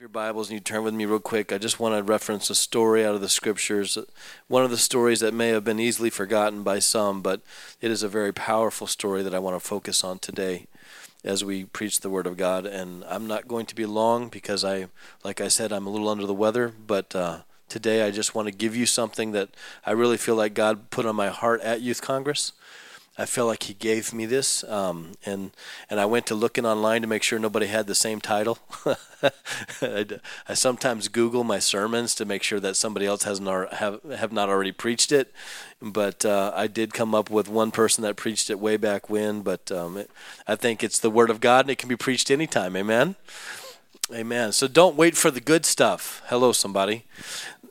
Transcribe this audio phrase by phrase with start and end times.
[0.00, 2.54] your Bibles and you turn with me real quick, I just want to reference a
[2.54, 3.98] story out of the scriptures.
[4.46, 7.40] One of the stories that may have been easily forgotten by some, but
[7.80, 10.68] it is a very powerful story that I want to focus on today
[11.24, 12.64] as we preach the Word of God.
[12.64, 14.86] And I'm not going to be long because I,
[15.24, 17.38] like I said, I'm a little under the weather, but uh,
[17.68, 19.48] today I just want to give you something that
[19.84, 22.52] I really feel like God put on my heart at Youth Congress.
[23.20, 25.50] I feel like he gave me this, um, and
[25.90, 28.58] and I went to looking online to make sure nobody had the same title.
[29.82, 30.06] I,
[30.48, 34.48] I, sometimes Google my sermons to make sure that somebody else hasn't have have not
[34.48, 35.32] already preached it,
[35.82, 39.42] but uh, I did come up with one person that preached it way back when.
[39.42, 40.10] But um, it,
[40.46, 42.76] I think it's the Word of God, and it can be preached anytime.
[42.76, 43.16] Amen.
[44.14, 44.52] Amen.
[44.52, 46.22] So don't wait for the good stuff.
[46.28, 47.04] Hello, somebody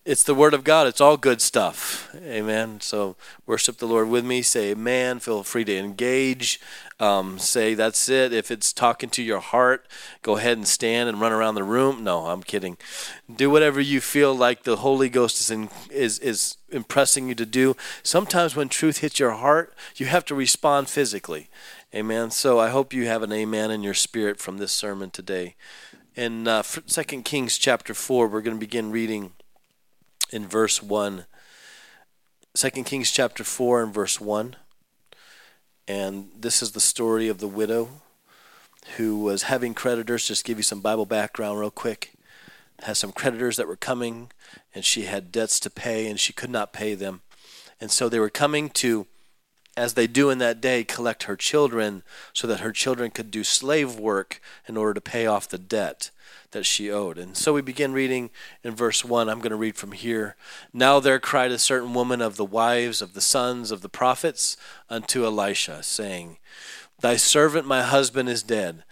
[0.08, 0.88] it's the word of God.
[0.88, 2.16] It's all good stuff.
[2.16, 2.80] Amen.
[2.80, 4.42] So worship the Lord with me.
[4.42, 5.20] Say amen.
[5.20, 6.62] Feel free to engage.
[6.98, 8.32] Um, say that's it.
[8.32, 9.86] If it's talking to your heart,
[10.22, 12.06] go ahead and stand and run around the room.
[12.06, 12.78] No, I'm kidding.
[13.34, 17.46] Do whatever you feel like the Holy Ghost is in, is is impressing you to
[17.46, 17.76] do.
[18.02, 21.50] Sometimes when truth hits your heart, you have to respond physically.
[21.94, 22.32] Amen.
[22.32, 25.56] So I hope you have an amen in your spirit from this sermon today.
[26.16, 29.34] In uh, 2 Kings chapter 4, we're going to begin reading
[30.32, 31.26] in verse 1.
[32.56, 34.56] 2 Kings chapter 4 and verse 1.
[35.88, 37.90] And this is the story of the widow
[38.98, 40.28] who was having creditors.
[40.28, 42.14] Just give you some Bible background real quick.
[42.84, 44.30] Has some creditors that were coming,
[44.76, 47.22] and she had debts to pay, and she could not pay them.
[47.80, 49.08] And so they were coming to,
[49.76, 53.44] as they do in that day, collect her children so that her children could do
[53.44, 56.12] slave work in order to pay off the debt
[56.52, 57.18] that she owed.
[57.18, 58.30] And so we begin reading
[58.64, 59.30] in verse 1.
[59.30, 60.36] I'm going to read from here.
[60.74, 64.58] Now there cried a certain woman of the wives of the sons of the prophets
[64.90, 66.38] unto Elisha, saying,
[67.00, 68.84] Thy servant my husband is dead,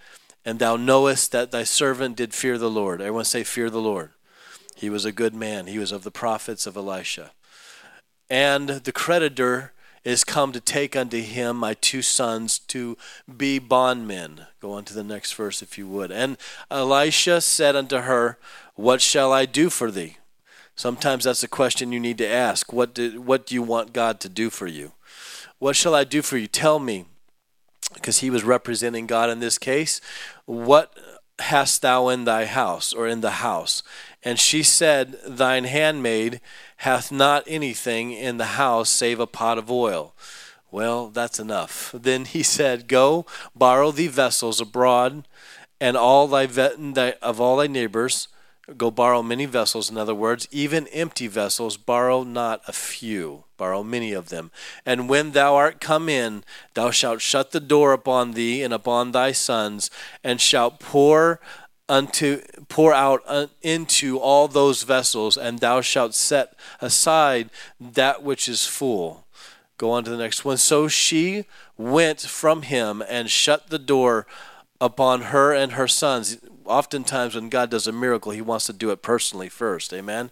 [0.44, 3.02] and thou knowest that thy servant did fear the Lord.
[3.02, 4.12] Everyone say, Fear the Lord.
[4.76, 5.68] He was a good man.
[5.68, 7.32] He was of the prophets of Elisha.
[8.30, 9.72] And the creditor
[10.06, 12.96] is come to take unto him my two sons to
[13.36, 14.46] be bondmen.
[14.62, 16.12] Go on to the next verse, if you would.
[16.12, 16.38] And
[16.70, 18.38] Elisha said unto her,
[18.76, 20.18] What shall I do for thee?
[20.76, 22.72] Sometimes that's a question you need to ask.
[22.72, 24.92] What do, what do you want God to do for you?
[25.58, 26.48] What shall I do for you?
[26.48, 27.06] Tell me.
[27.94, 30.02] Because he was representing God in this case.
[30.46, 30.94] What
[31.40, 33.84] hast thou in thy house, or in the house?
[34.26, 36.42] And she said, Thine handmaid
[36.78, 40.16] hath not anything in the house save a pot of oil.
[40.72, 41.94] Well, that's enough.
[41.98, 45.28] Then he said, Go, borrow thee vessels abroad,
[45.80, 46.46] and all thy,
[47.22, 48.28] of all thy neighbors,
[48.76, 49.92] go borrow many vessels.
[49.92, 54.52] In other words, even empty vessels, borrow not a few, borrow many of them.
[54.86, 56.44] And when thou art come in,
[56.74, 59.92] thou shalt shut the door upon thee and upon thy sons,
[60.24, 61.40] and shalt pour
[61.88, 68.50] unto pour out uh, into all those vessels, and thou shalt set aside that which
[68.50, 69.26] is full.
[69.78, 70.58] Go on to the next one.
[70.58, 71.46] So she
[71.78, 74.26] went from him and shut the door
[74.80, 76.38] upon her and her sons.
[76.66, 79.94] Oftentimes, when God does a miracle, He wants to do it personally first.
[79.94, 80.32] Amen.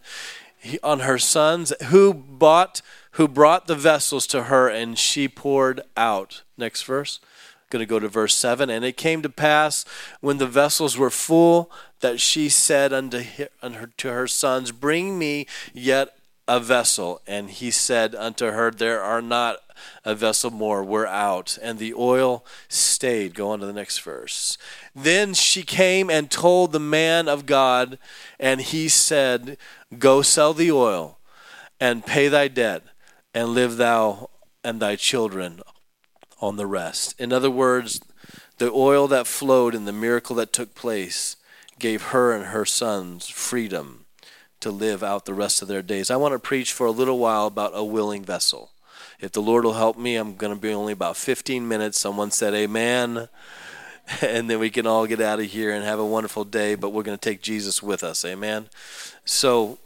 [0.57, 2.81] He, on her sons, who bought,
[3.11, 6.41] who brought the vessels to her, and she poured out.
[6.57, 7.19] Next verse
[7.73, 8.69] going to go to verse 7.
[8.69, 9.83] And it came to pass
[10.21, 11.69] when the vessels were full
[11.99, 16.15] that she said unto her, unto to her sons, Bring me yet
[16.47, 17.21] a vessel.
[17.27, 19.57] And he said unto her, There are not
[20.05, 20.83] a vessel more.
[20.83, 21.57] We're out.
[21.61, 23.33] And the oil stayed.
[23.33, 24.57] Go on to the next verse.
[24.95, 27.97] Then she came and told the man of God,
[28.39, 29.57] and he said,
[29.97, 31.17] Go sell the oil
[31.79, 32.83] and pay thy debt,
[33.33, 34.29] and live thou
[34.63, 35.61] and thy children
[36.43, 37.19] on the rest.
[37.19, 38.01] In other words,
[38.57, 41.37] the oil that flowed in the miracle that took place
[41.79, 44.05] gave her and her sons freedom
[44.59, 46.11] to live out the rest of their days.
[46.11, 48.71] I want to preach for a little while about a willing vessel.
[49.19, 51.99] If the Lord will help me, I'm going to be only about 15 minutes.
[51.99, 53.29] Someone said, Amen.
[54.21, 56.89] And then we can all get out of here and have a wonderful day, but
[56.89, 58.25] we're going to take Jesus with us.
[58.25, 58.67] Amen.
[59.23, 59.79] So,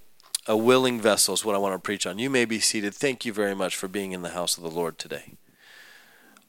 [0.48, 2.18] a willing vessel is what I want to preach on.
[2.18, 2.96] You may be seated.
[2.96, 5.36] Thank you very much for being in the house of the Lord today.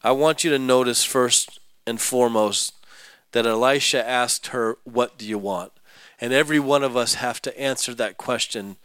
[0.03, 2.75] I want you to notice first and foremost
[3.33, 5.73] that Elisha asked her, What do you want?
[6.21, 8.77] And every one of us have to answer that question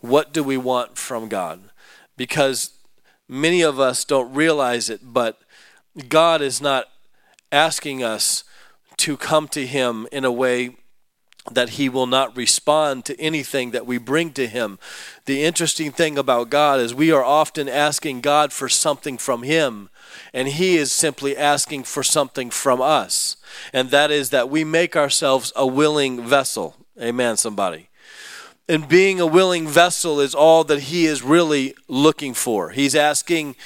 [0.00, 1.60] What do we want from God?
[2.16, 2.70] Because
[3.28, 5.40] many of us don't realize it, but
[6.08, 6.86] God is not
[7.50, 8.44] asking us
[8.98, 10.76] to come to Him in a way
[11.50, 14.78] that he will not respond to anything that we bring to him.
[15.24, 19.88] The interesting thing about God is we are often asking God for something from him,
[20.32, 23.36] and he is simply asking for something from us.
[23.72, 26.76] And that is that we make ourselves a willing vessel.
[27.00, 27.89] Amen, somebody.
[28.70, 32.70] And being a willing vessel is all that he is really looking for.
[32.70, 33.56] He's asking,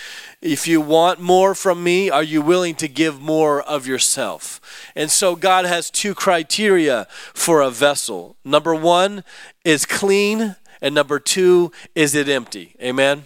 [0.40, 4.62] if you want more from me, are you willing to give more of yourself?
[4.96, 8.36] And so God has two criteria for a vessel.
[8.46, 9.24] Number one
[9.62, 12.74] is clean, and number two, is it empty?
[12.80, 13.24] Amen.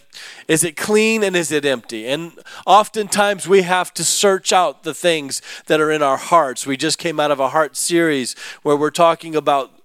[0.48, 2.08] Is it clean and is it empty?
[2.08, 2.32] And
[2.66, 6.66] oftentimes we have to search out the things that are in our hearts.
[6.66, 8.34] We just came out of a heart series
[8.64, 9.77] where we're talking about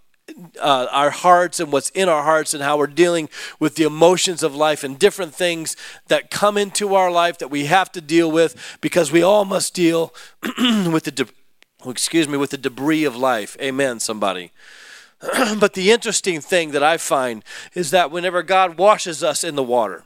[0.61, 3.29] uh, our hearts and what's in our hearts and how we're dealing
[3.59, 5.75] with the emotions of life and different things
[6.07, 9.73] that come into our life that we have to deal with because we all must
[9.73, 10.13] deal
[10.57, 13.57] with the de- excuse me with the debris of life.
[13.61, 14.51] Amen somebody.
[15.59, 17.43] But the interesting thing that i find
[17.73, 20.03] is that whenever god washes us in the water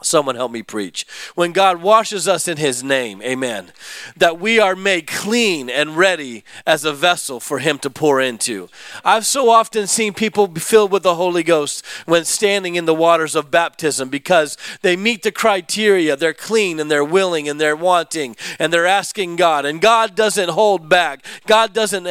[0.00, 1.04] Someone help me preach.
[1.34, 3.72] When God washes us in His name, amen,
[4.16, 8.68] that we are made clean and ready as a vessel for Him to pour into.
[9.04, 13.34] I've so often seen people filled with the Holy Ghost when standing in the waters
[13.34, 16.14] of baptism because they meet the criteria.
[16.14, 19.66] They're clean and they're willing and they're wanting and they're asking God.
[19.66, 22.06] And God doesn't hold back, God doesn't,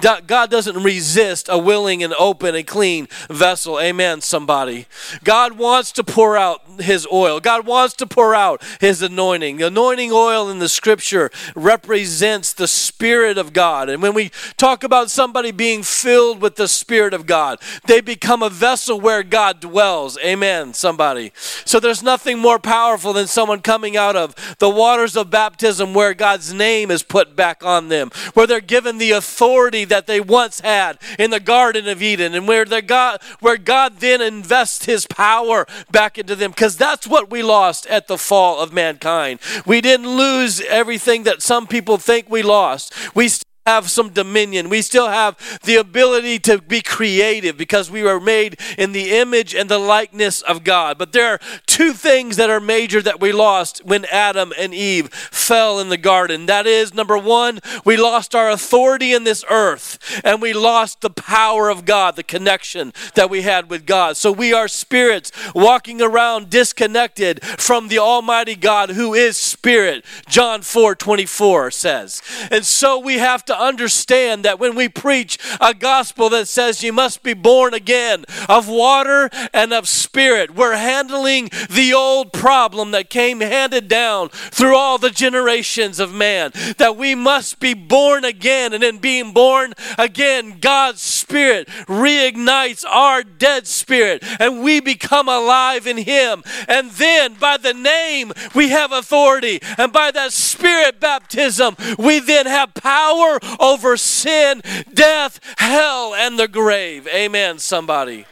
[0.00, 3.80] God doesn't resist a willing and open and clean vessel.
[3.80, 4.86] Amen, somebody.
[5.24, 7.40] God wants to pour out His oil oil.
[7.40, 9.56] God wants to pour out his anointing.
[9.56, 13.88] The anointing oil in the scripture represents the Spirit of God.
[13.88, 18.42] And when we talk about somebody being filled with the Spirit of God, they become
[18.42, 20.18] a vessel where God dwells.
[20.24, 21.32] Amen, somebody.
[21.64, 26.14] So there's nothing more powerful than someone coming out of the waters of baptism where
[26.14, 30.60] God's name is put back on them, where they're given the authority that they once
[30.60, 35.66] had in the Garden of Eden, and where, God, where God then invests his power
[35.90, 36.50] back into them.
[36.50, 39.40] Because that's what we lost at the fall of mankind.
[39.66, 42.92] We didn't lose everything that some people think we lost.
[43.14, 43.28] We
[43.66, 44.68] have some dominion.
[44.68, 49.54] We still have the ability to be creative because we were made in the image
[49.54, 50.98] and the likeness of God.
[50.98, 55.08] But there are two things that are major that we lost when Adam and Eve
[55.12, 56.44] fell in the garden.
[56.46, 61.10] That is, number one, we lost our authority in this earth and we lost the
[61.10, 64.18] power of God, the connection that we had with God.
[64.18, 70.04] So we are spirits walking around disconnected from the Almighty God who is spirit.
[70.28, 72.20] John 4 24 says.
[72.50, 76.92] And so we have to understand that when we preach a gospel that says you
[76.92, 83.10] must be born again of water and of spirit, we're handling the old problem that
[83.10, 86.52] came handed down through all the generations of man.
[86.78, 93.22] That we must be born again, and in being born again, God's spirit reignites our
[93.22, 96.42] dead spirit, and we become alive in Him.
[96.68, 102.46] And then by the name, we have authority, and by that spirit baptism, we then
[102.46, 104.62] have power over sin,
[104.92, 107.06] death, hell, and the grave.
[107.08, 108.26] Amen, somebody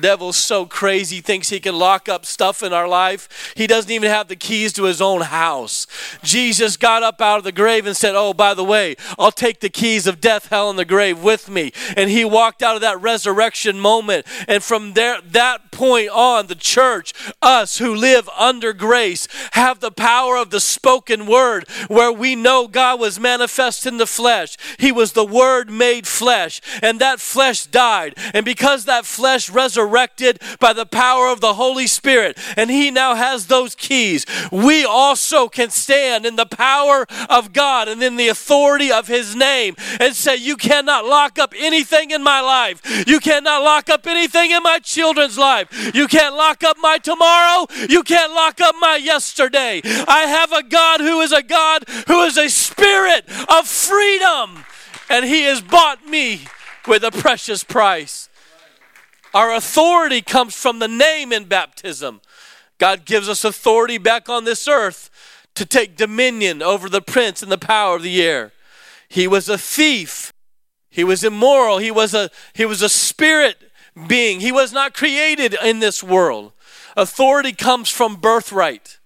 [0.00, 3.52] devil's so crazy, thinks he can lock up stuff in our life.
[3.56, 5.86] He doesn't even have the keys to his own house.
[6.22, 9.60] Jesus got up out of the grave and said, Oh, by the way, I'll take
[9.60, 11.72] the keys of death, hell, and the grave with me.
[11.96, 14.26] And he walked out of that resurrection moment.
[14.48, 17.12] And from there, that point on, the church,
[17.42, 22.68] us who live under grace, have the power of the spoken word where we know
[22.68, 24.56] God was manifest in the flesh.
[24.78, 26.60] He was the word made flesh.
[26.82, 28.14] And that flesh died.
[28.34, 32.90] And because that flesh resurrected, resurrected by the power of the Holy Spirit, and He
[32.90, 38.16] now has those keys, we also can stand in the power of God and in
[38.16, 42.82] the authority of His name and say, You cannot lock up anything in my life.
[43.06, 45.94] You cannot lock up anything in my children's life.
[45.94, 47.66] You can't lock up my tomorrow.
[47.88, 49.80] You can't lock up my yesterday.
[49.84, 54.64] I have a God who is a God who is a spirit of freedom,
[55.08, 56.46] and He has bought me
[56.86, 58.28] with a precious price.
[59.36, 62.22] Our authority comes from the name in baptism.
[62.78, 65.10] God gives us authority back on this earth
[65.56, 68.52] to take dominion over the prince and the power of the air.
[69.10, 70.32] He was a thief.
[70.88, 71.76] He was immoral.
[71.76, 73.58] He was a he was a spirit
[74.06, 74.40] being.
[74.40, 76.52] He was not created in this world.
[76.96, 78.98] Authority comes from birthright.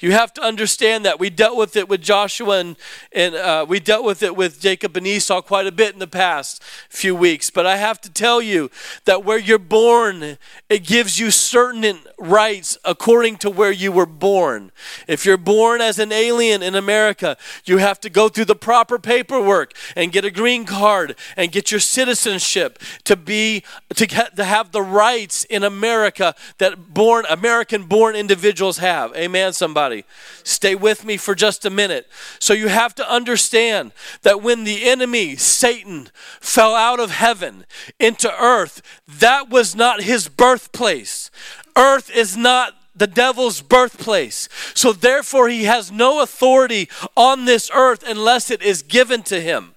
[0.00, 2.76] You have to understand that we dealt with it with Joshua and,
[3.12, 6.06] and uh, we dealt with it with Jacob and Esau quite a bit in the
[6.06, 7.50] past few weeks.
[7.50, 8.70] But I have to tell you
[9.04, 10.38] that where you're born,
[10.68, 14.72] it gives you certain rights according to where you were born.
[15.06, 18.98] If you're born as an alien in America, you have to go through the proper
[18.98, 23.62] paperwork and get a green card and get your citizenship to be
[23.94, 29.14] to, get, to have the rights in America that born American born individuals have.
[29.14, 29.52] Amen.
[29.52, 29.76] Somebody.
[29.76, 30.04] somebody?
[30.42, 32.08] Stay with me for just a minute.
[32.38, 33.92] So you have to understand
[34.22, 36.08] that when the enemy, Satan,
[36.40, 37.66] fell out of heaven
[37.98, 41.30] into earth, that was not his birthplace.
[41.76, 44.48] Earth is not the devil's birthplace.
[44.74, 49.74] So therefore, he has no authority on this earth unless it is given to him.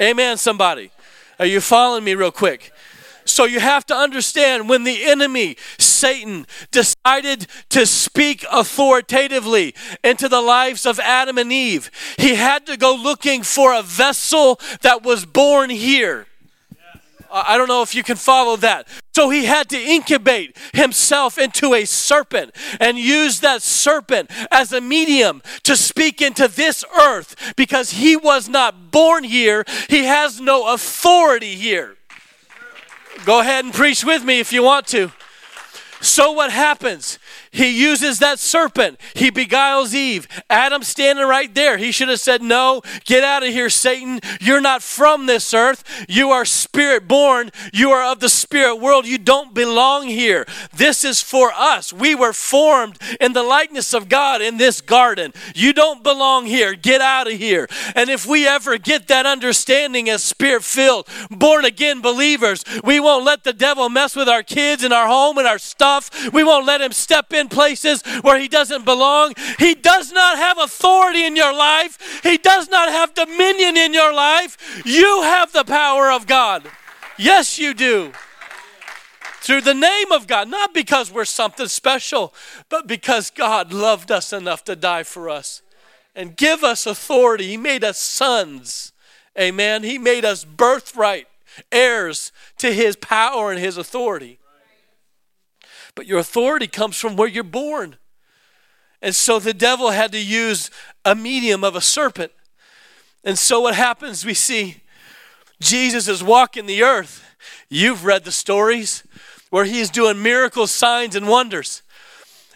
[0.00, 0.90] Amen, somebody.
[1.38, 2.72] Are you following me real quick?
[3.24, 10.40] So you have to understand when the enemy, Satan, decided to speak authoritatively into the
[10.40, 15.26] lives of Adam and Eve, he had to go looking for a vessel that was
[15.26, 16.26] born here.
[17.32, 18.88] I don't know if you can follow that.
[19.14, 24.80] So he had to incubate himself into a serpent and use that serpent as a
[24.80, 29.64] medium to speak into this earth because he was not born here.
[29.88, 31.96] He has no authority here.
[33.24, 35.12] Go ahead and preach with me if you want to.
[36.00, 37.18] So what happens?
[37.52, 39.00] He uses that serpent.
[39.14, 40.28] He beguiles Eve.
[40.48, 41.78] Adam standing right there.
[41.78, 44.20] He should have said, No, get out of here, Satan.
[44.40, 45.82] You're not from this earth.
[46.08, 47.50] You are spirit born.
[47.72, 49.04] You are of the spirit world.
[49.04, 50.46] You don't belong here.
[50.72, 51.92] This is for us.
[51.92, 55.32] We were formed in the likeness of God in this garden.
[55.54, 56.74] You don't belong here.
[56.74, 57.66] Get out of here.
[57.96, 63.24] And if we ever get that understanding as spirit filled, born again believers, we won't
[63.24, 66.32] let the devil mess with our kids and our home and our stuff.
[66.32, 69.32] We won't let him step in in places where he doesn't belong.
[69.58, 74.14] He does not have authority in your life, he does not have dominion in your
[74.14, 74.82] life.
[74.84, 76.64] You have the power of God.
[77.18, 78.12] Yes, you do.
[79.42, 82.34] Through the name of God, not because we're something special,
[82.68, 85.62] but because God loved us enough to die for us
[86.14, 87.48] and give us authority.
[87.48, 88.92] He made us sons.
[89.38, 89.82] Amen.
[89.82, 91.26] He made us birthright
[91.72, 94.39] heirs to his power and his authority
[96.00, 97.98] but your authority comes from where you're born.
[99.02, 100.70] And so the devil had to use
[101.04, 102.32] a medium of a serpent.
[103.22, 104.76] And so what happens, we see
[105.60, 107.22] Jesus is walking the earth.
[107.68, 109.04] You've read the stories
[109.50, 111.82] where he's doing miracles, signs, and wonders.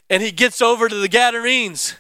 [0.09, 1.97] And he gets over to the Gadarenes,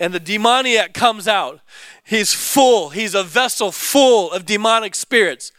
[0.00, 1.60] and the demoniac comes out.
[2.02, 5.52] He's full, he's a vessel full of demonic spirits.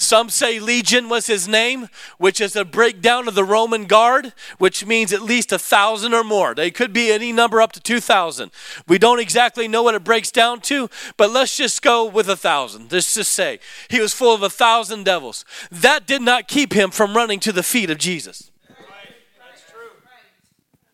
[0.00, 4.86] Some say Legion was his name, which is a breakdown of the Roman guard, which
[4.86, 6.54] means at least a thousand or more.
[6.54, 8.50] They could be any number up to 2,000.
[8.88, 10.88] We don't exactly know what it breaks down to,
[11.18, 12.90] but let's just go with a thousand.
[12.90, 15.44] Let's just say he was full of a thousand devils.
[15.70, 18.50] That did not keep him from running to the feet of Jesus.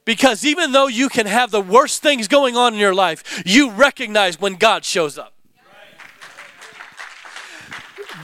[0.05, 3.71] Because even though you can have the worst things going on in your life, you
[3.71, 5.36] recognize when God shows up.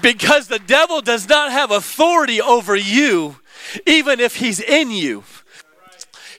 [0.02, 3.36] Because the devil does not have authority over you,
[3.86, 5.24] even if he's in you.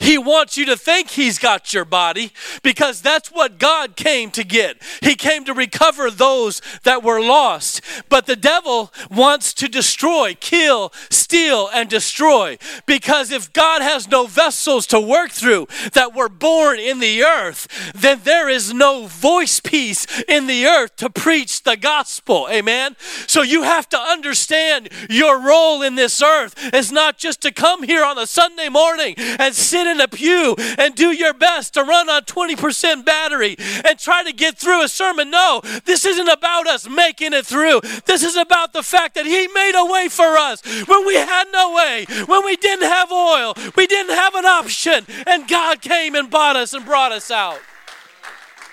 [0.04, 4.44] He wants you to think he's got your body because that's what God came to
[4.44, 4.82] get.
[5.02, 7.80] He came to recover those that were lost.
[8.10, 14.28] But the devil wants to destroy, kill, steal, and destroy because if God has no
[14.28, 19.62] vessels to work through that were born in the earth, then there is no voice
[19.62, 22.50] piece in the earth to preach the gospel.
[22.52, 22.98] Amen.
[23.26, 27.84] So you have to understand your role in this earth is not just to come
[27.84, 31.84] here on a Sunday morning and sit in a pew and do your best to
[31.84, 35.30] run on 20% battery and try to get through a sermon.
[35.30, 37.82] No, this isn't about us making it through.
[38.06, 41.46] This is about the fact that He made a way for us when we had
[41.52, 46.16] no way, when we didn't have oil, we didn't have an option, and God came
[46.16, 47.60] and bought us and brought us out.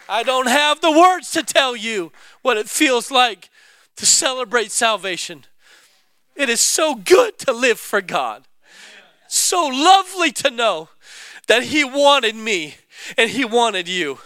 [0.08, 2.12] I don't have the words to tell you
[2.42, 3.48] what it feels like
[3.96, 5.44] to celebrate salvation.
[6.34, 8.44] It is so good to live for God.
[9.28, 10.88] So lovely to know
[11.46, 12.76] that He wanted me
[13.16, 14.18] and He wanted you.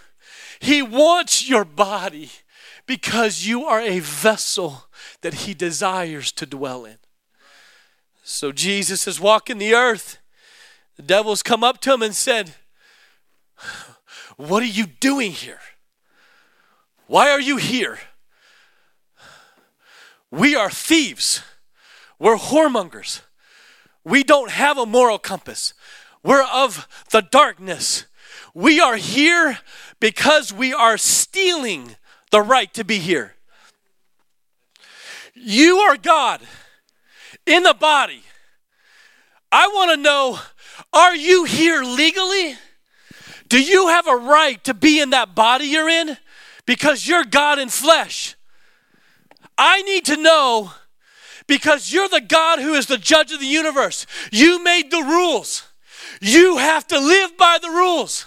[0.60, 2.30] He wants your body
[2.86, 4.86] because you are a vessel
[5.22, 6.98] that He desires to dwell in.
[8.22, 10.18] So Jesus is walking the earth.
[10.96, 12.54] The devil's come up to him and said,
[14.36, 15.60] What are you doing here?
[17.06, 17.98] Why are you here?
[20.30, 21.42] We are thieves.
[22.18, 23.20] We're whoremongers.
[24.04, 25.74] We don't have a moral compass.
[26.24, 28.06] We're of the darkness.
[28.54, 29.58] We are here
[30.00, 31.96] because we are stealing
[32.30, 33.34] the right to be here.
[35.34, 36.40] You are God
[37.46, 38.22] in the body.
[39.52, 40.38] I want to know
[40.92, 42.56] are you here legally?
[43.48, 46.16] Do you have a right to be in that body you're in?
[46.66, 48.34] Because you're God in flesh.
[49.58, 50.72] I need to know
[51.46, 54.06] because you're the God who is the judge of the universe.
[54.32, 55.64] You made the rules.
[56.24, 58.24] You have to live by the rules.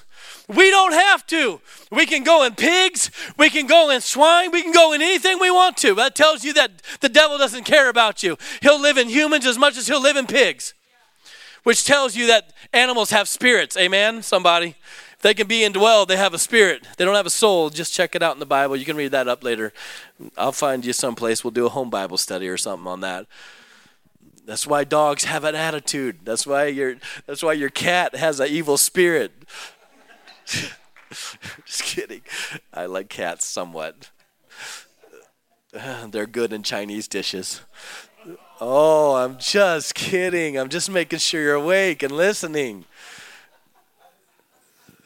[0.47, 1.59] We don't have to.
[1.91, 5.39] We can go in pigs, we can go in swine, we can go in anything
[5.39, 5.95] we want to.
[5.95, 8.37] That tells you that the devil doesn't care about you.
[8.61, 10.75] He'll live in humans as much as he'll live in pigs,
[11.63, 13.75] which tells you that animals have spirits.
[13.75, 14.75] Amen, somebody?
[15.13, 16.87] If they can be indwelled, they have a spirit.
[16.97, 17.71] They don't have a soul.
[17.71, 18.75] Just check it out in the Bible.
[18.75, 19.73] You can read that up later.
[20.37, 21.43] I'll find you someplace.
[21.43, 23.25] We'll do a home Bible study or something on that.
[24.47, 26.19] That's why dogs have an attitude.
[26.23, 29.33] That's why your that's why your cat has an evil spirit.
[31.65, 32.21] Just kidding.
[32.73, 34.09] I like cats somewhat.
[36.09, 37.59] They're good in Chinese dishes.
[38.59, 40.57] Oh, I'm just kidding.
[40.57, 42.85] I'm just making sure you're awake and listening.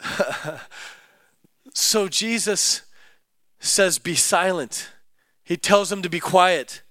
[1.74, 2.84] so Jesus
[3.60, 4.90] says, Be silent.
[5.44, 6.82] He tells them to be quiet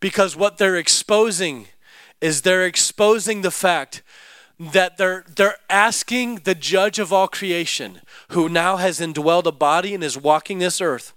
[0.00, 1.68] because what they're exposing
[2.20, 4.02] is they're exposing the fact
[4.58, 8.00] that they're they're asking the judge of all creation
[8.30, 11.12] who now has indwelled a body and is walking this earth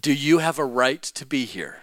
[0.00, 1.78] do you have a right to be here?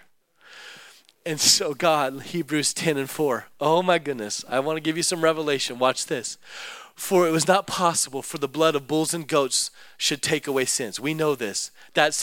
[1.25, 5.03] And so god hebrews 10 and 4 oh my goodness i want to give you
[5.03, 5.77] some revelation.
[5.77, 6.39] Watch this
[6.95, 10.65] for it was not possible for the blood of bulls and goats should take away
[10.65, 11.00] sins.
[11.00, 11.71] We know this.
[11.93, 12.13] That,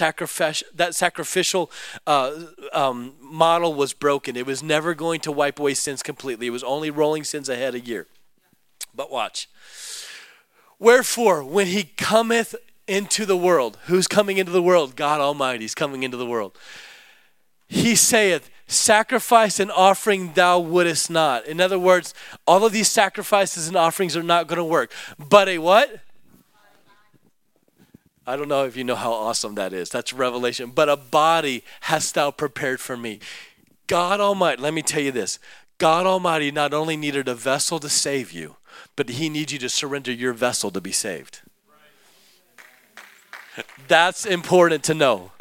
[0.75, 1.71] that sacrificial
[2.07, 2.33] uh,
[2.73, 4.37] um, model was broken.
[4.37, 6.47] It was never going to wipe away sins completely.
[6.47, 8.07] It was only rolling sins ahead a year.
[8.95, 9.49] But watch.
[10.79, 12.55] Wherefore, when he cometh
[12.87, 14.97] into the world, who's coming into the world?
[14.97, 16.57] God Almighty is coming into the world.
[17.69, 21.47] He saith, sacrifice and offering thou wouldest not.
[21.47, 22.15] In other words,
[22.47, 24.93] all of these sacrifices and offerings are not going to work.
[25.19, 26.01] But a what?
[28.27, 29.89] I don't know if you know how awesome that is.
[29.89, 30.71] That's revelation.
[30.71, 33.21] But a body hast thou prepared for me.
[33.87, 35.39] God Almighty, let me tell you this
[35.79, 38.57] God Almighty not only needed a vessel to save you,
[38.97, 41.41] but He needs you to surrender your vessel to be saved.
[43.89, 45.33] That's important to know.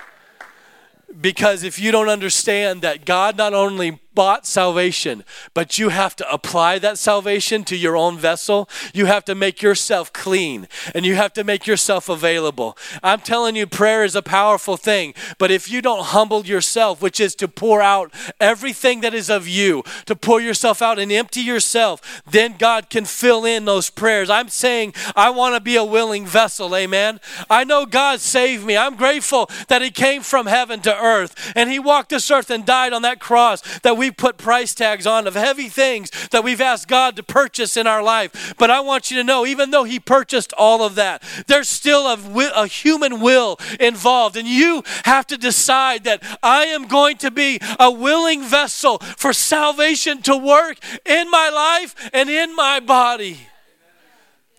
[1.20, 6.28] Because if you don't understand that God not only bought salvation, but you have to
[6.34, 8.68] apply that salvation to your own vessel.
[8.92, 12.76] You have to make yourself clean and you have to make yourself available.
[13.04, 17.20] I'm telling you, prayer is a powerful thing, but if you don't humble yourself, which
[17.20, 21.42] is to pour out everything that is of you, to pour yourself out and empty
[21.42, 24.32] yourself, then God can fill in those prayers.
[24.32, 27.20] I'm saying I want to be a willing vessel, amen.
[27.52, 28.76] I know God saved me.
[28.76, 32.66] I'm grateful that He came from heaven to earth and He walked this earth and
[32.66, 36.44] died on that cross that we we put price tags on of heavy things that
[36.44, 38.54] we've asked God to purchase in our life.
[38.58, 42.08] But I want you to know, even though He purchased all of that, there's still
[42.08, 44.38] a, a human will involved.
[44.38, 49.34] And you have to decide that I am going to be a willing vessel for
[49.34, 53.40] salvation to work in my life and in my body.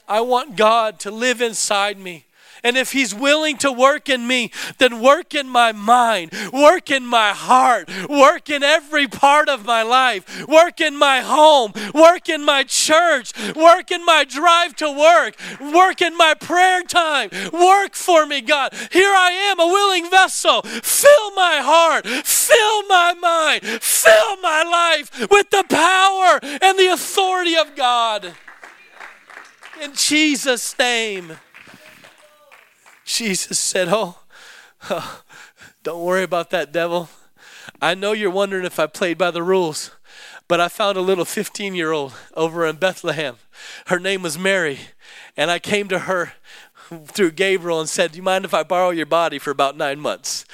[0.06, 2.26] I want God to live inside me.
[2.62, 7.06] And if He's willing to work in me, then work in my mind, work in
[7.06, 12.44] my heart, work in every part of my life, work in my home, work in
[12.44, 15.36] my church, work in my drive to work,
[15.72, 17.30] work in my prayer time.
[17.52, 18.72] Work for me, God.
[18.92, 20.62] Here I am, a willing vessel.
[20.62, 27.56] Fill my heart, fill my mind, fill my life with the power and the authority
[27.56, 28.34] of God.
[29.80, 31.38] In Jesus' name.
[33.08, 34.18] Jesus said, oh,
[34.90, 35.22] oh,
[35.82, 37.08] don't worry about that, devil.
[37.80, 39.92] I know you're wondering if I played by the rules,
[40.46, 43.36] but I found a little 15 year old over in Bethlehem.
[43.86, 44.80] Her name was Mary,
[45.38, 46.34] and I came to her
[47.06, 50.00] through Gabriel and said, Do you mind if I borrow your body for about nine
[50.00, 50.44] months?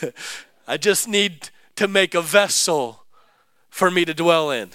[0.68, 3.04] I just need to make a vessel
[3.68, 4.70] for me to dwell in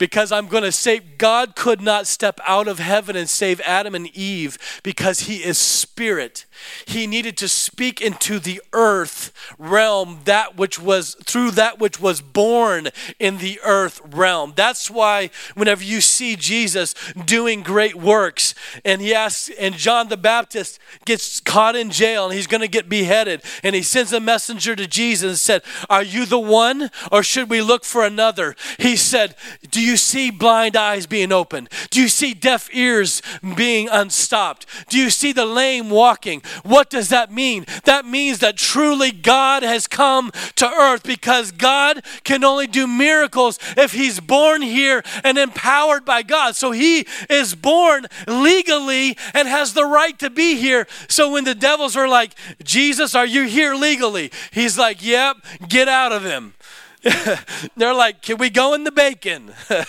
[0.00, 3.94] because I'm going to say God could not step out of heaven and save Adam
[3.94, 6.46] and Eve because he is spirit.
[6.86, 12.22] He needed to speak into the earth realm that which was through that which was
[12.22, 14.54] born in the earth realm.
[14.56, 16.94] That's why whenever you see Jesus
[17.26, 18.54] doing great works
[18.86, 22.68] and he asks and John the Baptist gets caught in jail and he's going to
[22.68, 26.90] get beheaded and he sends a messenger to Jesus and said, "Are you the one
[27.12, 29.36] or should we look for another?" He said,
[29.70, 31.68] "Do you you see blind eyes being opened?
[31.90, 33.22] Do you see deaf ears
[33.56, 34.66] being unstopped?
[34.88, 36.42] Do you see the lame walking?
[36.62, 37.66] What does that mean?
[37.84, 43.58] That means that truly God has come to earth because God can only do miracles
[43.76, 46.56] if he's born here and empowered by God.
[46.56, 50.86] So he is born legally and has the right to be here.
[51.08, 54.30] So when the devils are like, Jesus, are you here legally?
[54.52, 55.36] He's like, yep,
[55.68, 56.54] get out of him.
[57.76, 59.52] They're like, can we go in the bacon?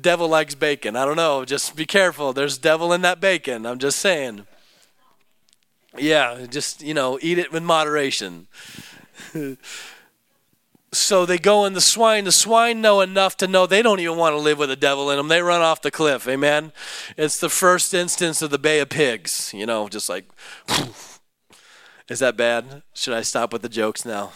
[0.00, 0.96] devil likes bacon.
[0.96, 1.44] I don't know.
[1.44, 2.32] Just be careful.
[2.32, 3.66] There's devil in that bacon.
[3.66, 4.46] I'm just saying.
[5.96, 8.48] Yeah, just, you know, eat it with moderation.
[10.92, 12.24] so they go in the swine.
[12.24, 15.10] The swine know enough to know they don't even want to live with a devil
[15.10, 15.28] in them.
[15.28, 16.28] They run off the cliff.
[16.28, 16.72] Amen.
[17.16, 20.24] It's the first instance of the Bay of Pigs, you know, just like,
[22.08, 22.82] is that bad?
[22.92, 24.32] Should I stop with the jokes now?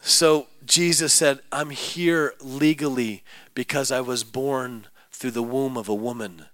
[0.00, 3.22] So Jesus said, I'm here legally
[3.54, 6.46] because I was born through the womb of a woman.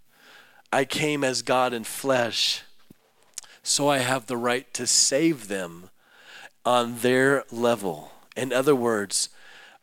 [0.72, 2.62] I came as God in flesh,
[3.62, 5.90] so I have the right to save them
[6.64, 8.12] on their level.
[8.36, 9.28] In other words,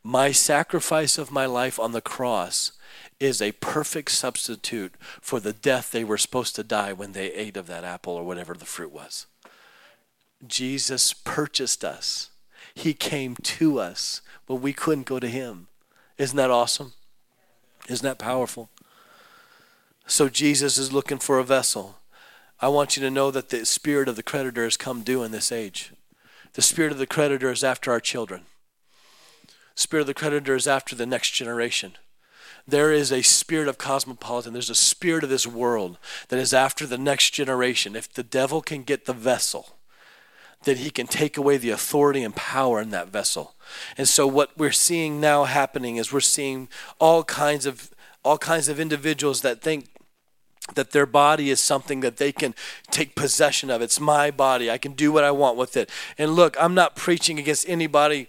[0.04, 2.72] my sacrifice of my life on the cross
[3.20, 7.58] is a perfect substitute for the death they were supposed to die when they ate
[7.58, 9.26] of that apple or whatever the fruit was.
[10.48, 12.29] Jesus purchased us.
[12.80, 15.68] He came to us, but we couldn't go to him.
[16.18, 16.94] Isn't that awesome?
[17.90, 18.70] Isn't that powerful?
[20.08, 21.98] So Jesus is looking for a vessel.
[22.62, 25.32] I want you to know that the spirit of the creditor has come due in
[25.32, 25.92] this age.
[26.54, 28.44] The spirit of the creditor is after our children.
[29.76, 31.98] Spirit of the creditor is after the next generation.
[32.66, 34.54] There is a spirit of cosmopolitan.
[34.54, 35.98] There's a spirit of this world
[36.30, 37.98] that is after the next generation.
[37.98, 39.76] If the devil can get the vessel,
[40.64, 43.56] that he can take away the authority and power in that vessel.
[43.98, 46.68] And so what we're seeing now happening is we're seeing
[47.00, 47.92] all kinds of
[48.24, 49.88] all kinds of individuals that think
[50.76, 52.54] that their body is something that they can
[52.92, 53.82] take possession of.
[53.82, 54.70] It's my body.
[54.70, 55.90] I can do what I want with it.
[56.18, 58.28] And look, I'm not preaching against anybody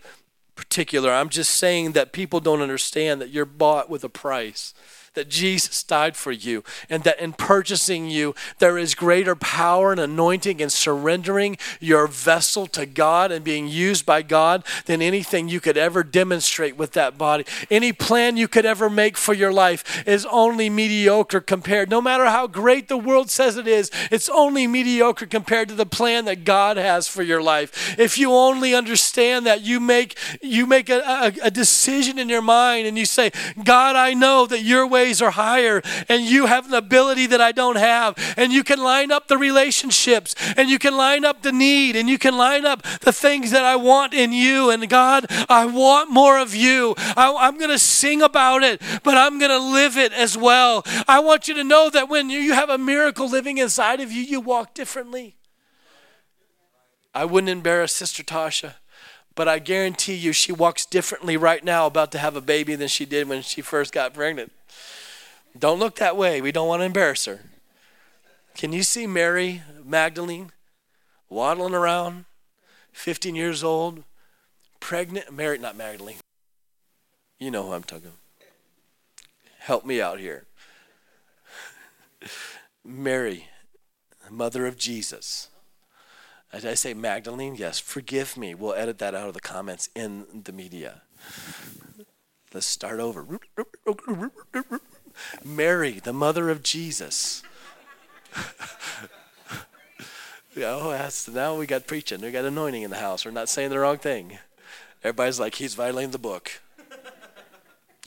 [0.55, 1.13] particular.
[1.13, 4.75] I'm just saying that people don't understand that you're bought with a price
[5.15, 10.01] that Jesus died for you, and that in purchasing you, there is greater power and
[10.01, 15.61] anointing in surrendering your vessel to God and being used by God than anything you
[15.61, 17.45] could ever demonstrate with that body.
[17.71, 22.27] Any plan you could ever make for your life is only mediocre compared, no matter
[22.27, 26.45] how great the world says it is, it's only mediocre compared to the plan that
[26.45, 27.99] God has for your life.
[27.99, 32.43] If you only understand that, you make you make a, a, a decision in your
[32.43, 33.33] mind and you say,
[33.65, 37.41] God, I know that your way ways are higher and you have an ability that
[37.41, 38.15] I don't have.
[38.37, 42.09] And you can line up the relationships and you can line up the need and
[42.09, 44.71] you can line up the things that I want in you.
[44.71, 46.95] And God, I want more of you.
[46.99, 50.83] I, am going to sing about it, but I'm going to live it as well.
[51.09, 54.23] I want you to know that when you have a miracle living inside of you,
[54.23, 55.37] you walk differently.
[57.15, 58.75] I wouldn't embarrass Sister Tasha
[59.35, 62.89] but I guarantee you she walks differently right now about to have a baby than
[62.89, 64.53] she did when she first got pregnant.
[65.59, 66.41] Don't look that way.
[66.41, 67.41] We don't want to embarrass her.
[68.55, 70.53] Can you see Mary Magdalene
[71.29, 72.27] waddling around,
[72.93, 74.05] 15 years old,
[74.81, 75.33] pregnant?
[75.33, 76.17] Mary, not Magdalene.
[77.39, 78.09] You know who I'm talking.
[78.09, 78.19] about.
[79.59, 80.47] Help me out here.
[82.85, 83.47] Mary,
[84.31, 85.49] mother of Jesus.
[86.53, 87.55] Did I say Magdalene?
[87.55, 87.79] Yes.
[87.79, 88.55] Forgive me.
[88.55, 91.03] We'll edit that out of the comments in the media.
[92.53, 93.41] Let's start over.
[95.45, 97.43] Mary, the mother of Jesus.
[100.57, 102.21] oh, that's, now we got preaching.
[102.21, 103.25] We got anointing in the house.
[103.25, 104.39] We're not saying the wrong thing.
[105.03, 106.61] Everybody's like, he's violating the book.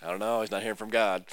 [0.03, 0.41] I don't know.
[0.41, 1.23] He's not hearing from God.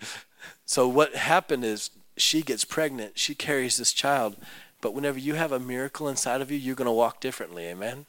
[0.64, 3.18] so what happened is she gets pregnant.
[3.18, 4.36] She carries this child.
[4.80, 7.66] But whenever you have a miracle inside of you, you're going to walk differently.
[7.66, 8.06] Amen.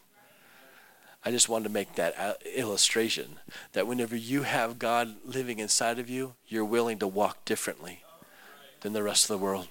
[1.23, 3.39] I just wanted to make that uh, illustration
[3.73, 8.03] that whenever you have God living inside of you, you're willing to walk differently
[8.81, 9.67] than the rest of the world.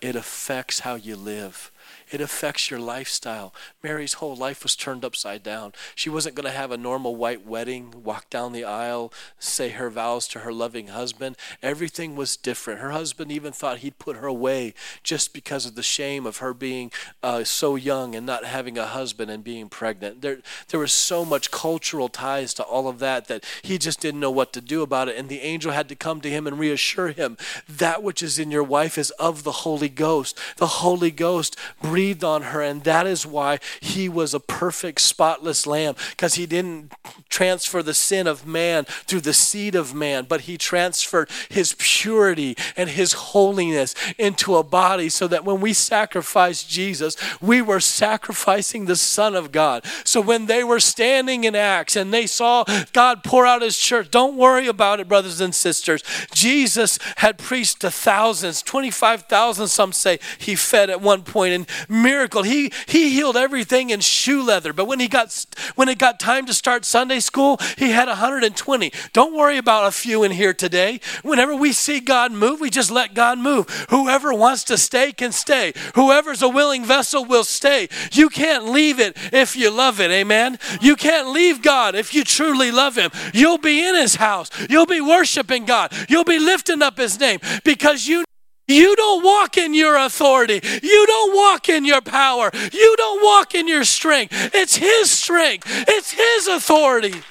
[0.00, 1.70] It affects how you live.
[2.10, 3.54] It affects your lifestyle.
[3.82, 5.72] Mary's whole life was turned upside down.
[5.94, 9.90] She wasn't going to have a normal white wedding, walk down the aisle, say her
[9.90, 11.36] vows to her loving husband.
[11.62, 12.80] Everything was different.
[12.80, 16.54] Her husband even thought he'd put her away just because of the shame of her
[16.54, 16.90] being
[17.22, 20.22] uh, so young and not having a husband and being pregnant.
[20.22, 24.20] There, there was so much cultural ties to all of that that he just didn't
[24.20, 25.16] know what to do about it.
[25.16, 27.36] And the angel had to come to him and reassure him
[27.68, 30.38] that which is in your wife is of the Holy Ghost.
[30.56, 35.66] The Holy Ghost breathed on her, and that is why he was a perfect, spotless
[35.66, 36.92] lamb, because he didn't
[37.28, 42.56] transfer the sin of man through the seed of man, but he transferred his purity
[42.76, 48.84] and his holiness into a body so that when we sacrificed Jesus, we were sacrificing
[48.84, 49.84] the Son of God.
[50.04, 54.10] So when they were standing in Acts and they saw God pour out his church,
[54.10, 56.02] don't worry about it, brothers and sisters.
[56.32, 62.42] Jesus had preached to thousands, 25,000, some say he fed at one point, and miracle.
[62.42, 64.72] He he healed everything in shoe leather.
[64.72, 68.92] But when he got when it got time to start Sunday school, he had 120.
[69.12, 71.00] Don't worry about a few in here today.
[71.22, 73.68] Whenever we see God move, we just let God move.
[73.90, 75.72] Whoever wants to stay can stay.
[75.94, 77.88] Whoever's a willing vessel will stay.
[78.12, 80.10] You can't leave it if you love it.
[80.10, 80.58] Amen.
[80.80, 83.10] You can't leave God if you truly love him.
[83.32, 84.50] You'll be in his house.
[84.70, 85.92] You'll be worshiping God.
[86.08, 88.24] You'll be lifting up his name because you
[88.68, 90.60] you don't walk in your authority.
[90.62, 92.50] You don't walk in your power.
[92.52, 94.32] You don't walk in your strength.
[94.54, 97.22] It's His strength, it's His authority,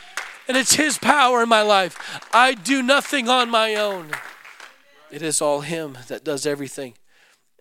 [0.47, 1.97] and it's His power in my life.
[2.34, 4.12] I do nothing on my own.
[5.12, 6.95] It is all Him that does everything.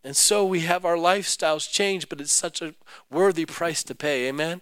[0.02, 2.74] And so we have our lifestyles changed, but it's such a
[3.10, 4.28] worthy price to pay.
[4.28, 4.60] Amen?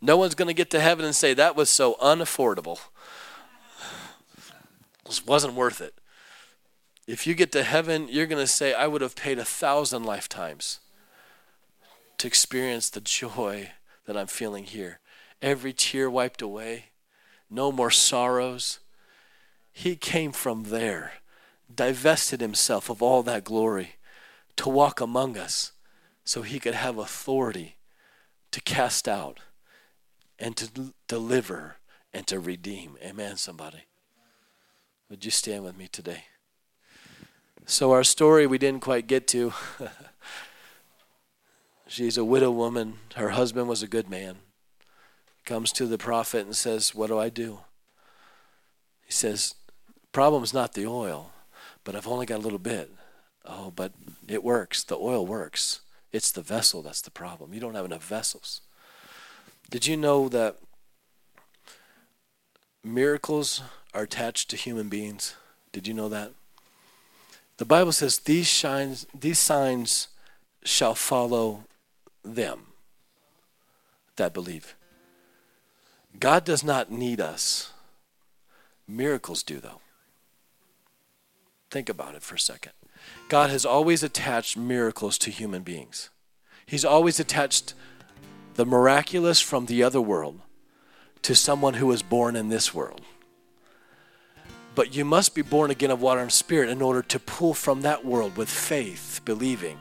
[0.00, 2.78] No one's going to get to heaven and say, that was so unaffordable.
[5.08, 5.94] It wasn't worth it.
[7.06, 10.04] If you get to heaven, you're going to say, I would have paid a thousand
[10.04, 10.78] lifetimes
[12.18, 13.70] to experience the joy
[14.06, 15.00] that I'm feeling here.
[15.40, 16.86] Every tear wiped away,
[17.50, 18.78] no more sorrows.
[19.72, 21.14] He came from there,
[21.74, 23.96] divested himself of all that glory
[24.56, 25.72] to walk among us
[26.24, 27.76] so he could have authority
[28.52, 29.40] to cast out
[30.38, 31.76] and to deliver
[32.12, 32.96] and to redeem.
[33.02, 33.84] Amen, somebody.
[35.10, 36.24] Would you stand with me today?
[37.64, 39.52] So, our story we didn't quite get to.
[41.86, 42.98] She's a widow woman.
[43.16, 44.38] Her husband was a good man.
[45.44, 47.60] Comes to the prophet and says, What do I do?
[49.04, 49.54] He says,
[50.10, 51.32] Problem's not the oil,
[51.84, 52.90] but I've only got a little bit.
[53.44, 53.92] Oh, but
[54.28, 54.82] it works.
[54.82, 55.80] The oil works.
[56.12, 57.54] It's the vessel that's the problem.
[57.54, 58.60] You don't have enough vessels.
[59.70, 60.58] Did you know that
[62.84, 63.62] miracles
[63.94, 65.34] are attached to human beings?
[65.72, 66.32] Did you know that?
[67.58, 68.64] The Bible says these
[69.18, 70.08] these signs
[70.64, 71.64] shall follow
[72.24, 72.66] them
[74.16, 74.74] that believe.
[76.18, 77.72] God does not need us.
[78.86, 79.80] Miracles do though.
[81.70, 82.72] Think about it for a second.
[83.28, 86.10] God has always attached miracles to human beings.
[86.66, 87.74] He's always attached
[88.54, 90.40] the miraculous from the other world
[91.22, 93.00] to someone who was born in this world.
[94.74, 97.82] But you must be born again of water and spirit in order to pull from
[97.82, 99.78] that world with faith, believing,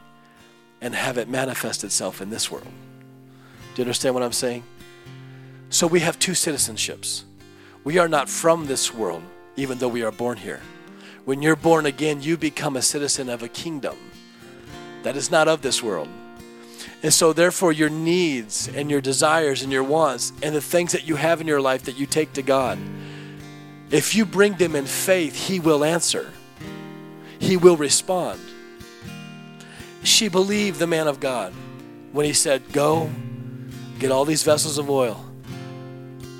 [0.81, 2.65] and have it manifest itself in this world.
[2.65, 4.63] Do you understand what I'm saying?
[5.69, 7.23] So we have two citizenships.
[7.85, 9.23] We are not from this world,
[9.55, 10.59] even though we are born here.
[11.23, 13.97] When you're born again, you become a citizen of a kingdom
[15.03, 16.09] that is not of this world.
[17.03, 21.07] And so, therefore, your needs and your desires and your wants and the things that
[21.07, 22.77] you have in your life that you take to God
[23.91, 26.31] if you bring them in faith, He will answer,
[27.39, 28.39] He will respond.
[30.03, 31.53] She believed the man of God
[32.11, 33.09] when he said, Go,
[33.99, 35.25] get all these vessels of oil.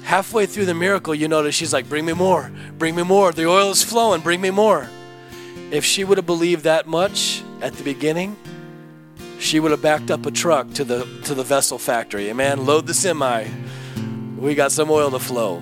[0.04, 3.32] Halfway through the miracle, you notice she's like, Bring me more, bring me more.
[3.32, 4.90] The oil is flowing, bring me more.
[5.72, 8.36] If she would have believed that much at the beginning,
[9.40, 12.30] she would have backed up a truck to the to the vessel factory.
[12.30, 12.66] Amen.
[12.66, 13.48] Load the semi.
[14.38, 15.62] We got some oil to flow.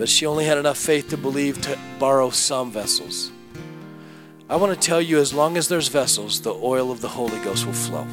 [0.00, 3.30] But she only had enough faith to believe to borrow some vessels.
[4.48, 7.38] I want to tell you as long as there's vessels, the oil of the Holy
[7.40, 8.06] Ghost will flow.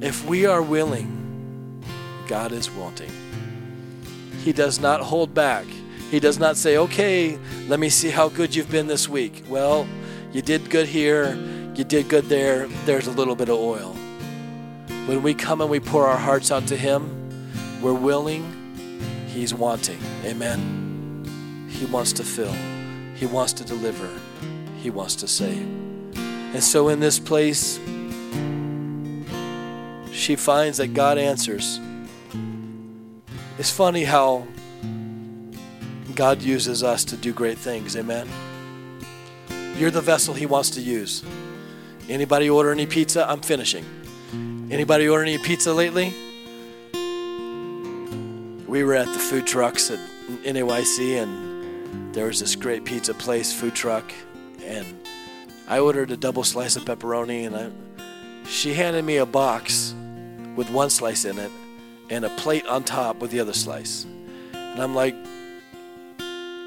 [0.00, 1.84] If we are willing,
[2.26, 3.10] God is wanting.
[4.44, 5.66] He does not hold back.
[6.10, 9.44] He does not say, okay, let me see how good you've been this week.
[9.46, 9.86] Well,
[10.32, 11.34] you did good here,
[11.74, 13.92] you did good there, there's a little bit of oil.
[15.04, 18.57] When we come and we pour our hearts out to Him, we're willing
[19.38, 20.00] He's wanting.
[20.24, 21.68] Amen.
[21.70, 22.52] He wants to fill,
[23.14, 24.10] He wants to deliver,
[24.82, 25.62] He wants to save.
[26.16, 27.78] And so in this place,
[30.10, 31.78] she finds that God answers.
[33.58, 34.44] It's funny how
[36.16, 37.96] God uses us to do great things.
[37.96, 38.28] Amen.
[39.76, 41.22] You're the vessel He wants to use.
[42.08, 43.30] Anybody order any pizza?
[43.30, 43.84] I'm finishing.
[44.68, 46.12] Anybody order any pizza lately?
[48.68, 49.98] We were at the food trucks at
[50.44, 54.12] NAYC, and there was this great pizza place, food truck,
[54.62, 54.86] and
[55.66, 59.94] I ordered a double slice of pepperoni, and I, she handed me a box
[60.54, 61.50] with one slice in it
[62.10, 64.04] and a plate on top with the other slice.
[64.52, 65.14] And I'm like,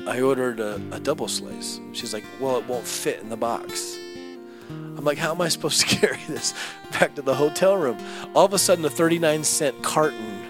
[0.07, 1.79] I ordered a, a double slice.
[1.93, 3.97] She's like, well, it won't fit in the box.
[4.69, 6.55] I'm like, how am I supposed to carry this
[6.93, 7.97] back to the hotel room?
[8.33, 10.40] All of a sudden, a 39 cent carton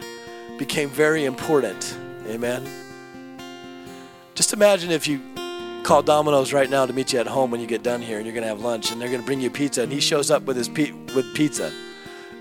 [0.62, 1.98] became very important.
[2.28, 2.64] Amen.
[4.36, 5.20] Just imagine if you
[5.82, 8.28] call Domino's right now to meet you at home when you get done here and
[8.28, 10.30] you're going to have lunch and they're going to bring you pizza and he shows
[10.30, 11.72] up with his with pizza.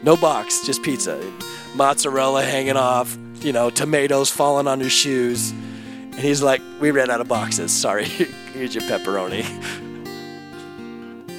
[0.03, 1.19] No box, just pizza.
[1.75, 5.53] Mozzarella hanging off, you know, tomatoes falling on your shoes.
[5.53, 7.73] And he's like, We ran out of boxes.
[7.73, 8.05] Sorry,
[8.53, 9.47] here's your pepperoni.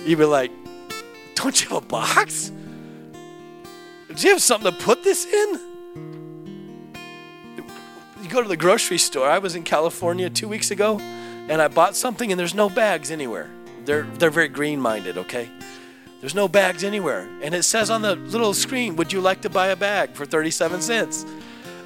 [0.07, 0.51] You'd be like,
[1.35, 2.51] Don't you have a box?
[4.15, 5.70] Do you have something to put this in?
[8.31, 9.27] Go to the grocery store.
[9.27, 13.11] I was in California two weeks ago and I bought something and there's no bags
[13.11, 13.49] anywhere.
[13.83, 15.49] They're, they're very green minded, okay?
[16.21, 17.27] There's no bags anywhere.
[17.43, 20.25] And it says on the little screen, Would you like to buy a bag for
[20.25, 21.25] 37 cents?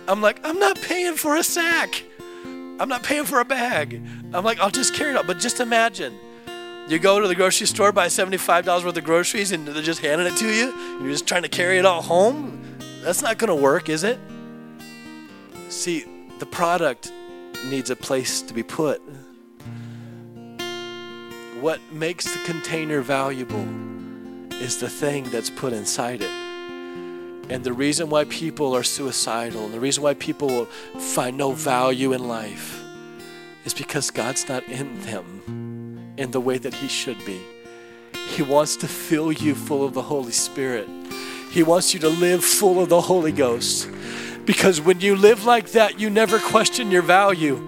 [0.08, 2.04] I'm like, I'm not paying for a sack.
[2.46, 4.00] I'm not paying for a bag.
[4.32, 5.26] I'm like, I'll just carry it up.
[5.26, 6.16] But just imagine
[6.88, 10.28] you go to the grocery store, buy $75 worth of groceries, and they're just handing
[10.28, 10.78] it to you.
[11.00, 12.78] You're just trying to carry it all home.
[13.02, 14.20] That's not going to work, is it?
[15.70, 16.06] See,
[16.40, 17.12] the product
[17.66, 19.02] needs a place to be put.
[21.62, 23.66] What makes the container valuable
[24.62, 26.32] is the thing that's put inside it.
[27.50, 30.66] And the reason why people are suicidal and the reason why people
[31.00, 32.82] find no value in life
[33.64, 37.40] is because God's not in them in the way that He should be.
[38.30, 40.90] He wants to fill you full of the Holy Spirit.
[41.52, 43.88] He wants you to live full of the Holy Ghost.
[44.46, 47.62] Because when you live like that, you never question your value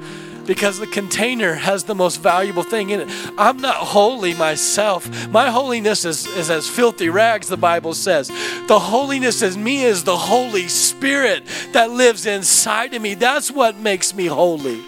[0.48, 3.10] because the container has the most valuable thing in it.
[3.38, 5.28] I'm not holy myself.
[5.30, 8.30] My holiness is, is as filthy rags, the Bible says.
[8.68, 13.14] The holiness in me is the Holy Spirit that lives inside of me.
[13.14, 14.82] That's what makes me holy.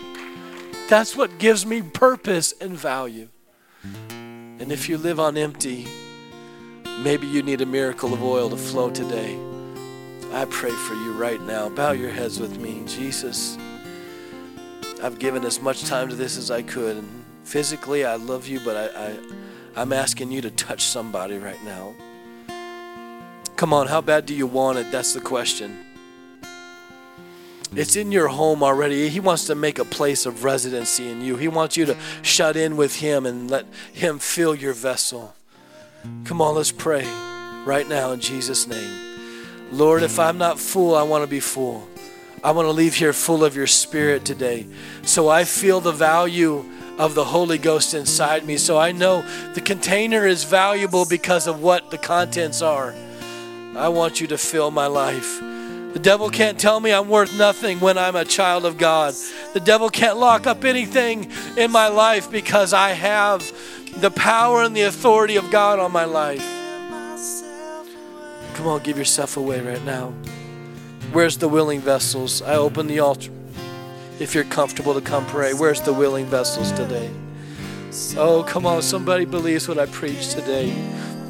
[0.88, 3.28] That's what gives me purpose and value.
[4.10, 5.88] And if you live on empty,
[7.00, 9.49] maybe you need a miracle of oil to flow today.
[10.32, 11.70] I pray for you right now.
[11.70, 13.58] Bow your heads with me, Jesus.
[15.02, 16.98] I've given as much time to this as I could.
[16.98, 19.18] And physically, I love you, but I, I,
[19.76, 21.96] I'm asking you to touch somebody right now.
[23.56, 24.92] Come on, how bad do you want it?
[24.92, 25.86] That's the question.
[27.76, 29.10] It's in your home already.
[29.10, 31.38] He wants to make a place of residency in you.
[31.38, 35.36] He wants you to shut in with Him and let Him fill your vessel.
[36.24, 37.06] Come on, let's pray
[37.66, 39.09] right now in Jesus' name.
[39.72, 41.88] Lord, if I'm not full, I want to be full.
[42.44, 44.66] I want to leave here full of your spirit today.
[45.04, 46.66] So I feel the value
[46.98, 48.58] of the Holy Ghost inside me.
[48.58, 52.96] So I know the container is valuable because of what the contents are.
[53.76, 55.40] I want you to fill my life.
[55.94, 59.16] The devil can't tell me I'm worth nothing when I'm a child of God.
[59.54, 63.52] The devil can't lock up anything in my life because I have
[64.00, 66.59] the power and the authority of God on my life.
[68.60, 70.10] Come on, give yourself away right now.
[71.14, 72.42] Where's the willing vessels?
[72.42, 73.32] I open the altar.
[74.20, 77.10] If you're comfortable to come pray, where's the willing vessels today?
[78.18, 80.72] Oh, come on, somebody believes what I preach today.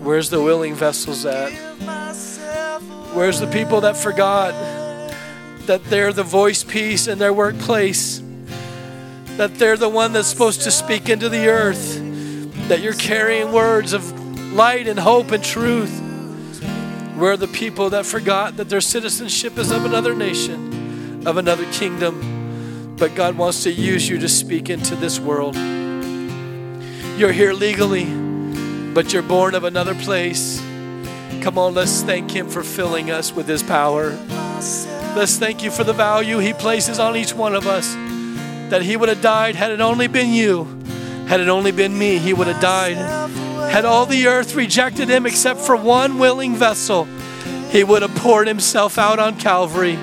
[0.02, 1.52] Where's the willing vessels at?
[3.14, 4.56] Where's the people that forgot
[5.68, 8.24] that they're the voice piece in their workplace?
[9.38, 12.00] That they're the one that's supposed to speak into the earth?
[12.70, 16.08] That you're carrying words of light and hope and truth?
[17.20, 21.70] Where are the people that forgot that their citizenship is of another nation, of another
[21.74, 22.96] kingdom?
[22.96, 25.58] But God wants to use you to speak into this world.
[27.18, 28.06] You're here legally,
[28.94, 30.62] but you're born of another place.
[31.42, 34.12] Come on, let's thank Him for filling us with His power.
[35.14, 37.96] Let's thank you for the value He places on each one of us.
[38.70, 40.64] That He would have died had it only been you,
[41.28, 42.96] had it only been me, He would have died.
[43.70, 47.08] Had all the earth rejected him except for one willing vessel,
[47.70, 49.98] he would have poured himself out on Calvary.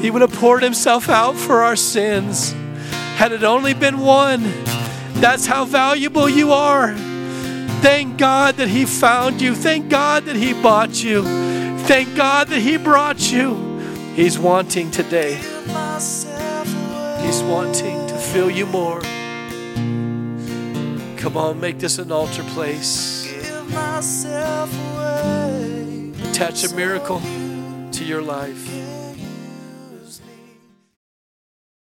[0.00, 2.52] He would have poured himself out for our sins.
[3.16, 4.44] Had it only been one,
[5.14, 6.94] that's how valuable you are.
[7.80, 9.54] Thank God that He found you.
[9.54, 11.22] Thank God that He bought you.
[11.86, 13.78] Thank God that He brought you.
[14.14, 15.34] He's wanting today.
[17.24, 19.00] He's wanting to fill you more.
[21.18, 23.26] Come on, make this an altar place.
[26.30, 27.20] Attach a miracle
[27.92, 28.87] to your life.